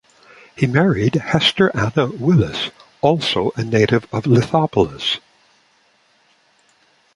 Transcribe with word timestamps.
He 0.57 0.65
married 0.65 1.13
Hester 1.13 1.69
Anna 1.77 2.07
Willis, 2.09 2.71
also 3.01 3.51
a 3.55 3.63
native 3.63 4.11
of 4.11 4.23
Lithopolis. 4.25 5.19